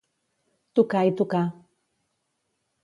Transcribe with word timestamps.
Tocar 0.79 1.03
i 1.11 1.13
tocar. 1.21 1.43